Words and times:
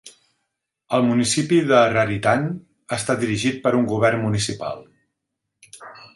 El 0.97 1.03
municipi 1.09 1.59
de 1.71 1.81
Raritan 1.91 2.47
està 2.99 3.17
dirigit 3.25 3.61
per 3.67 3.75
un 3.83 3.87
govern 3.93 4.27
municipal. 4.27 4.85